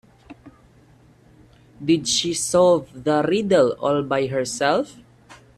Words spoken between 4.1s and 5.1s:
herself?